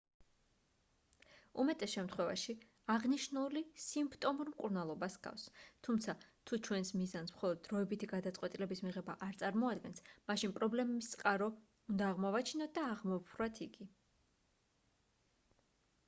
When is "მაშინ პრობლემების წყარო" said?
10.33-11.51